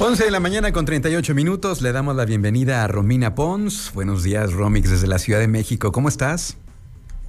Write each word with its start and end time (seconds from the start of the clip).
11 0.00 0.26
de 0.26 0.30
la 0.30 0.38
mañana 0.38 0.70
con 0.70 0.84
38 0.84 1.34
minutos. 1.34 1.82
Le 1.82 1.90
damos 1.90 2.14
la 2.14 2.24
bienvenida 2.24 2.84
a 2.84 2.86
Romina 2.86 3.34
Pons. 3.34 3.90
Buenos 3.94 4.22
días, 4.22 4.52
Romix, 4.52 4.88
desde 4.88 5.08
la 5.08 5.18
Ciudad 5.18 5.40
de 5.40 5.48
México. 5.48 5.90
¿Cómo 5.90 6.08
estás? 6.08 6.56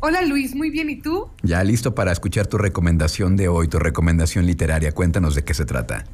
Hola 0.01 0.21
Luis, 0.21 0.53
muy 0.53 0.69
bien. 0.69 0.87
¿Y 0.91 0.97
tú? 0.97 1.31
Ya 1.41 1.63
listo 1.63 1.95
para 1.95 2.11
escuchar 2.11 2.45
tu 2.45 2.59
recomendación 2.59 3.35
de 3.37 3.47
hoy, 3.47 3.67
tu 3.67 3.79
recomendación 3.79 4.45
literaria. 4.45 4.91
Cuéntanos 4.91 5.33
de 5.33 5.43
qué 5.43 5.55
se 5.55 5.65
trata. 5.65 6.05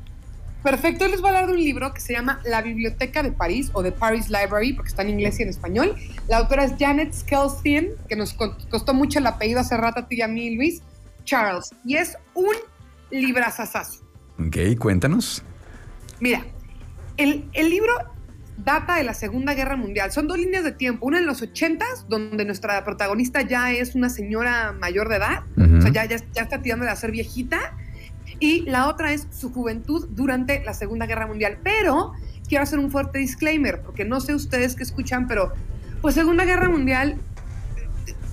Perfecto, 0.64 1.06
les 1.10 1.20
voy 1.20 1.32
a 1.32 1.34
hablar 1.34 1.48
de 1.48 1.58
un 1.58 1.64
libro 1.64 1.94
que 1.94 2.00
se 2.00 2.14
llama 2.14 2.40
La 2.46 2.62
Biblioteca 2.62 3.22
de 3.22 3.34
París 3.34 3.70
o 3.74 3.84
The 3.84 3.92
Paris 3.92 4.30
Library, 4.30 4.72
porque 4.72 4.88
está 4.88 5.02
en 5.02 5.10
inglés 5.10 5.38
y 5.42 5.44
en 5.44 5.50
español. 5.50 5.94
La 6.30 6.38
autora 6.38 6.64
es 6.64 6.76
Janet 6.80 7.14
Skelstein, 7.14 7.90
que 8.08 8.16
nos 8.16 8.34
costó 8.34 8.94
mucho 8.94 9.20
el 9.20 9.28
apellido 9.28 9.60
hace 9.60 9.76
rato 9.76 10.00
a 10.00 10.08
ti 10.08 10.16
y 10.16 10.22
a 10.22 10.30
mí, 10.30 10.56
Luis, 10.56 10.82
Charles. 11.26 11.70
Y 11.84 11.98
es 11.98 12.18
un 12.34 12.56
librazazazo. 13.12 14.06
Ok, 14.40 14.80
cuéntanos. 14.80 15.44
Mira, 16.20 16.46
el, 17.18 17.50
libro 17.54 17.94
data 18.58 18.96
de 18.96 19.04
la 19.04 19.14
Segunda 19.14 19.54
Guerra 19.54 19.76
Mundial. 19.76 20.12
Son 20.12 20.28
dos 20.28 20.38
líneas 20.38 20.64
de 20.64 20.72
tiempo. 20.72 21.06
Una 21.06 21.20
en 21.20 21.26
los 21.26 21.42
80 21.42 21.86
donde 22.08 22.46
nuestra 22.46 22.84
protagonista 22.84 23.42
ya 23.42 23.72
es 23.72 23.96
una 23.96 24.10
señora 24.10 24.74
mayor 24.74 25.10
de 25.10 25.18
edad, 25.18 25.44
o 25.58 25.82
sea, 25.82 25.92
ya, 25.92 26.06
ya, 26.06 26.16
está 26.42 26.62
tirando 26.62 26.86
de 26.86 26.96
ser 26.96 27.12
viejita. 27.12 27.76
Y 28.40 28.62
la 28.62 28.88
otra 28.88 29.14
es 29.14 29.28
su 29.32 29.54
juventud 29.54 30.08
durante 30.10 30.64
la 30.64 30.74
Segunda 30.74 31.06
Guerra 31.06 31.28
Mundial. 31.28 31.60
Pero 31.64 32.14
quiero 32.48 32.64
hacer 32.64 32.80
un 32.80 32.92
fuerte 32.92 33.20
disclaimer, 33.20 33.82
porque 33.82 34.06
no 34.06 34.20
sé 34.20 34.34
ustedes 34.34 34.76
qué 34.76 34.84
escuchan, 34.84 35.28
pero 35.28 35.54
pues 36.02 36.16
Segunda 36.16 36.46
Guerra 36.46 36.70
Mundial 36.70 37.18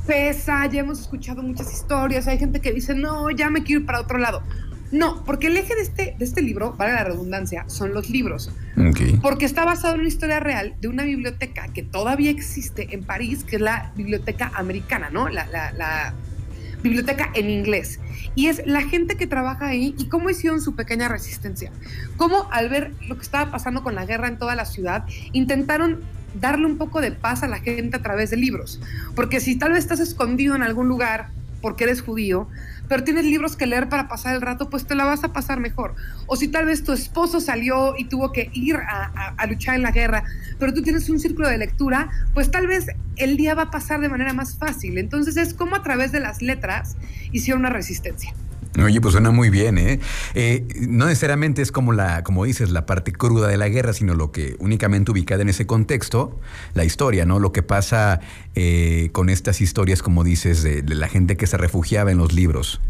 pesa, 0.07 0.67
ya 0.67 0.81
hemos 0.81 1.01
escuchado 1.01 1.43
muchas 1.43 1.73
historias, 1.73 2.27
hay 2.27 2.39
gente 2.39 2.61
que 2.61 2.73
dice, 2.73 2.95
no, 2.95 3.31
ya 3.31 3.51
me 3.51 3.63
quiero 3.63 3.81
ir 3.81 3.87
para 3.87 4.01
otro 4.01 4.19
lado. 4.19 4.43
No, 4.93 5.25
porque 5.25 5.47
el 5.47 5.57
eje 5.57 5.75
de 5.75 5.81
este, 5.81 6.15
de 6.19 6.25
este 6.25 6.43
libro, 6.43 6.77
para 6.77 6.93
la 6.93 7.05
redundancia, 7.05 7.65
son 7.67 7.95
los 7.95 8.11
libros. 8.11 8.53
Porque 9.23 9.47
está 9.47 9.65
basado 9.65 9.95
en 9.95 10.01
una 10.01 10.09
historia 10.09 10.39
real 10.39 10.75
de 10.81 10.89
una 10.89 11.05
biblioteca 11.05 11.69
que 11.69 11.83
todavía 11.83 12.31
existe 12.31 12.95
en 12.95 13.03
París, 13.03 13.43
que 13.45 13.57
es 13.57 13.63
la 13.63 13.93
biblioteca 13.97 14.53
americana, 14.55 15.09
¿no? 15.11 15.29
La, 15.29 15.47
la 15.47 16.15
biblioteca 16.83 17.31
en 17.35 17.49
inglés. 17.49 18.01
Y 18.35 18.49
es 18.49 18.63
la 18.67 18.83
gente 18.83 19.17
que 19.17 19.27
trabaja 19.27 19.69
ahí 19.69 19.95
y 19.99 20.07
cómo 20.07 20.31
hicieron 20.31 20.61
su 20.61 20.75
pequeña 20.75 21.09
resistencia. 21.09 21.73
Cómo 22.17 22.49
al 22.53 22.69
ver 22.69 22.93
lo 23.09 23.17
que 23.17 23.23
estaba 23.23 23.51
pasando 23.51 23.83
con 23.83 23.95
la 23.95 24.05
guerra 24.05 24.29
en 24.29 24.39
toda 24.39 24.55
la 24.55 24.67
ciudad, 24.67 25.05
intentaron 25.33 26.01
darle 26.41 26.67
un 26.67 26.79
poco 26.79 27.01
de 27.01 27.13
paz 27.13 27.43
a 27.43 27.49
la 27.49 27.61
gente 27.61 27.97
a 27.97 28.03
través 28.03 28.31
de 28.31 28.37
libros. 28.37 28.81
Porque 29.15 29.41
si 29.41 29.57
tal 29.57 29.73
vez 29.73 29.81
estás 29.81 30.01
escondido 30.01 30.55
en 30.55 30.63
algún 30.63 30.89
lugar 30.89 31.29
porque 31.61 31.85
eres 31.85 32.03
judío, 32.03 32.49
pero 32.93 33.05
tienes 33.05 33.25
libros 33.25 33.57
que 33.57 33.65
leer 33.65 33.89
para 33.89 34.07
pasar 34.07 34.35
el 34.35 34.43
rato, 34.43 34.69
pues 34.69 34.87
te 34.87 34.95
la 34.95 35.07
vas 35.07 35.25
a 35.25 35.33
pasar 35.33 35.59
mejor. 35.61 35.95
O 36.27 36.37
si 36.37 36.49
tal 36.49 36.67
vez 36.67 36.85
tu 36.85 36.93
esposo 36.93 37.41
salió 37.41 37.95
y 37.97 38.05
tuvo 38.05 38.33
que 38.33 38.51
ir 38.53 38.77
a, 38.77 39.47
luchar 39.47 39.77
en 39.77 39.83
la 39.83 39.93
guerra, 39.93 40.25
pero 40.59 40.75
tú 40.75 40.83
tienes 40.83 41.09
un 41.09 41.19
círculo 41.19 41.49
de 41.49 41.57
lectura, 41.57 42.11
pues 42.35 42.51
tal 42.51 42.67
vez 42.67 42.89
el 43.17 43.39
día 43.39 43.55
va 43.55 43.63
a 43.63 43.71
pasar 43.71 44.03
de 44.03 44.11
manera 44.11 44.35
más 44.35 44.59
fácil. 44.59 44.99
Entonces 44.99 45.39
es 45.39 45.55
como 45.55 45.75
a 45.75 45.83
través 45.83 46.13
de 46.13 46.21
las 46.21 46.43
letras 46.43 46.99
hicieron 47.33 47.61
una 47.61 47.71
resistencia. 47.71 48.35
Oye, 48.81 49.01
pues 49.03 49.13
suena 49.13 49.31
muy 49.31 49.51
bien, 49.51 49.77
¿eh? 49.77 50.01
¿eh? 50.35 50.67
No 50.89 51.07
necesariamente 51.07 51.61
es 51.61 51.71
como 51.71 51.93
la, 51.93 52.25
como 52.25 52.45
dices, 52.45 52.71
la 52.71 52.87
parte 52.87 53.13
cruda 53.13 53.49
de 53.49 53.59
la 53.59 53.69
guerra, 53.69 53.93
sino 53.93 54.15
lo 54.15 54.33
que 54.33 54.57
únicamente 54.61 55.13
ubicada 55.13 55.43
en 55.43 55.51
ese 55.51 55.67
contexto, 55.67 56.39
la 56.73 56.85
historia, 56.85 57.27
¿no? 57.27 57.39
Lo 57.39 57.53
que 57.53 57.63
pasa 57.63 58.21
eh, 58.55 59.11
con 59.13 59.29
estas 59.29 59.61
historias, 59.61 60.03
como 60.03 60.25
dices, 60.25 60.63
de, 60.63 60.83
la 60.83 61.09
gente 61.09 61.37
que 61.37 61.47
se 61.47 61.59
refugiaba 61.59 62.13
en 62.13 62.19
los 62.19 62.33
libros. 62.33 62.81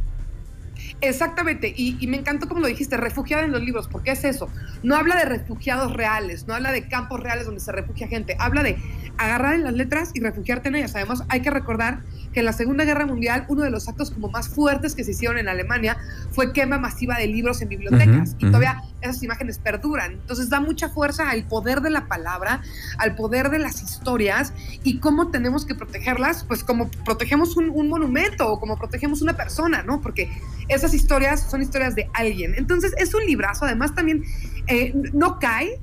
Exactamente, 1.03 1.75
y, 1.77 1.97
y, 1.99 2.07
me 2.07 2.17
encantó 2.17 2.47
como 2.47 2.61
lo 2.61 2.69
dijiste, 2.69 2.97
refugiada 2.97 3.43
en 3.43 3.51
los 3.51 3.61
libros, 3.61 3.89
porque 3.89 4.13
es 4.13 4.23
eso. 4.25 4.49
No 4.85 4.95
habla 4.95 5.17
de 5.17 5.25
refugiados 5.25 5.93
reales, 5.93 6.47
no 6.47 6.55
habla 6.55 6.71
de 6.71 6.87
campos 6.87 7.21
reales 7.21 7.45
donde 7.45 7.61
se 7.61 7.73
refugia 7.73 8.07
gente, 8.07 8.37
habla 8.39 8.63
de 8.63 8.77
agarrar 9.19 9.55
en 9.55 9.65
las 9.65 9.75
letras 9.75 10.11
y 10.15 10.21
refugiarte 10.21 10.69
en 10.69 10.77
ellas. 10.77 10.95
Además, 10.95 11.25
hay 11.29 11.43
que 11.43 11.51
recordar 11.51 12.03
que 12.33 12.41
en 12.41 12.47
la 12.47 12.53
Segunda 12.53 12.85
Guerra 12.85 13.07
Mundial 13.07 13.45
uno 13.49 13.63
de 13.63 13.71
los 13.71 13.89
actos 13.89 14.11
como 14.11 14.31
más 14.31 14.49
fuertes 14.49 14.95
que 14.95 15.05
se 15.05 15.11
hicieron 15.11 15.39
en 15.39 15.49
Alemania 15.49 15.99
fue 16.31 16.53
quema 16.53 16.79
masiva 16.79 17.19
de 17.19 17.27
libros 17.27 17.61
en 17.63 17.69
bibliotecas 17.69 18.37
y 18.39 18.47
todavía 18.47 18.83
esas 19.01 19.23
imágenes 19.23 19.59
perduran. 19.59 20.13
Entonces 20.13 20.49
da 20.49 20.61
mucha 20.61 20.89
fuerza 20.89 21.29
al 21.29 21.45
poder 21.45 21.81
de 21.81 21.91
la 21.91 22.07
palabra, 22.07 22.63
al 22.99 23.15
poder 23.15 23.51
de 23.51 23.59
las 23.59 23.83
historias 23.83 24.53
y 24.83 24.99
cómo 24.99 25.31
tenemos 25.31 25.67
que 25.67 25.75
protegerlas, 25.75 26.45
pues 26.45 26.65
como 26.65 26.91
protegemos 27.05 27.57
un, 27.57 27.73
monumento 27.93 28.51
o 28.51 28.59
como 28.59 28.79
protegemos 28.79 29.21
una 29.21 29.37
persona, 29.37 29.83
¿no? 29.83 30.01
Porque 30.01 30.31
esas 30.69 30.95
historias 30.95 31.49
son 31.51 31.63
historias 31.63 31.95
de 31.95 32.09
alguien. 32.15 32.55
Entonces 32.57 32.93
es 32.99 33.15
un 33.15 33.25
librazo, 33.25 33.65
además 33.65 33.95
también 33.95 34.25
eh, 34.67 34.93
no 35.13 35.39
cae, 35.39 35.81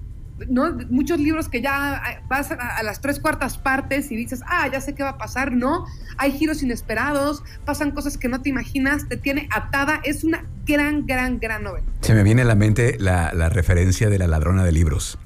¿no? 0.47 0.78
Muchos 0.90 1.19
libros 1.19 1.50
que 1.50 1.62
ya 1.62 2.01
eh, 2.09 2.23
vas 2.29 2.51
a, 2.51 2.81
las 2.84 3.01
tres 3.01 3.19
cuartas 3.19 3.57
partes 3.57 4.12
y 4.12 4.16
dices, 4.16 4.41
ah, 4.47 4.68
ya 4.72 4.81
sé 4.81 4.95
qué 4.95 5.03
va 5.03 5.09
a 5.09 5.18
pasar, 5.18 5.51
no. 5.51 5.85
Hay 6.18 6.31
giros 6.31 6.63
inesperados, 6.63 7.44
pasan 7.66 7.91
cosas 7.91 8.18
que 8.18 8.29
no 8.29 8.41
te 8.41 8.50
imaginas, 8.50 9.07
te 9.07 9.18
tiene 9.18 9.50
atada. 9.51 10.01
Es 10.03 10.23
una 10.23 10.45
gran, 10.66 11.06
gran, 11.06 11.39
gran 11.39 11.63
novela. 11.63 11.85
Se 12.01 12.13
me 12.13 12.23
viene 12.23 12.44
a 12.44 12.45
la 12.45 12.56
mente 12.56 12.97
la, 13.00 13.31
referencia 13.50 14.09
de 14.09 14.18
la 14.18 14.28
ladrona 14.28 14.63
de 14.63 14.72
libros. 14.72 15.18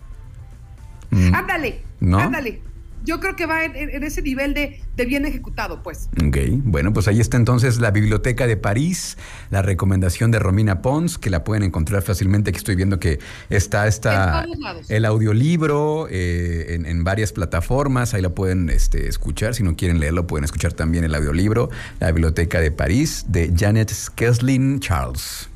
Mm. 1.11 1.35
Ándale, 1.35 1.83
¿No? 1.99 2.19
ándale 2.19 2.72
yo 3.03 3.19
creo 3.19 3.35
que 3.35 3.45
va 3.45 3.65
en, 3.65 4.03
ese 4.03 4.21
nivel 4.21 4.53
de, 4.53 4.81
bien 5.05 5.25
ejecutado, 5.25 5.83
pues. 5.83 6.09
Ok, 6.25 6.37
bueno, 6.63 6.93
pues 6.93 7.07
ahí 7.07 7.19
está 7.19 7.37
entonces 7.37 7.79
la 7.79 7.91
Biblioteca 7.91 8.47
de 8.47 8.57
París, 8.57 9.17
la 9.49 9.61
recomendación 9.61 10.31
de 10.31 10.39
Romina 10.39 10.81
Pons, 10.81 11.17
que 11.17 11.29
la 11.29 11.43
pueden 11.43 11.63
encontrar 11.63 12.01
fácilmente. 12.01 12.51
Aquí 12.51 12.57
estoy 12.57 12.75
viendo 12.75 12.99
que 12.99 13.19
está, 13.49 13.87
está 13.87 14.45
el 14.87 15.05
audiolibro 15.05 16.07
eh, 16.09 16.79
en, 16.85 17.03
varias 17.03 17.33
plataformas, 17.33 18.13
ahí 18.13 18.21
la 18.21 18.29
pueden 18.29 18.69
este, 18.69 19.07
escuchar. 19.07 19.55
Si 19.55 19.63
no 19.63 19.75
quieren 19.75 19.99
leerlo, 19.99 20.25
pueden 20.25 20.45
escuchar 20.45 20.73
también 20.73 21.03
el 21.03 21.13
audiolibro, 21.15 21.69
La 21.99 22.11
Biblioteca 22.11 22.61
de 22.61 22.71
París, 22.71 23.25
de 23.27 23.53
Janet 23.55 23.91
Skeslin 23.91 24.79
Charles. 24.79 25.49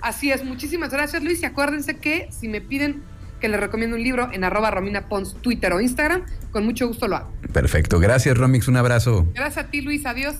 Así 0.00 0.32
es, 0.32 0.44
muchísimas 0.44 0.90
gracias 0.90 1.22
Luis 1.22 1.40
y 1.42 1.44
acuérdense 1.44 1.96
que 1.96 2.28
si 2.32 2.48
me 2.48 2.60
piden 2.60 3.04
que 3.42 3.48
les 3.48 3.60
recomiendo 3.60 3.96
un 3.96 4.02
libro 4.02 4.30
en 4.32 4.44
arroba 4.44 4.70
Romina 4.70 5.08
Pons, 5.08 5.34
Twitter 5.42 5.72
o 5.72 5.80
Instagram. 5.80 6.22
Con 6.52 6.64
mucho 6.64 6.86
gusto 6.86 7.08
lo 7.08 7.16
hago. 7.16 7.32
Perfecto. 7.52 7.98
Gracias, 7.98 8.38
Romix. 8.38 8.68
Un 8.68 8.76
abrazo. 8.76 9.26
Gracias 9.34 9.66
a 9.66 9.70
ti, 9.70 9.82
Luis. 9.82 10.06
Adiós. 10.06 10.36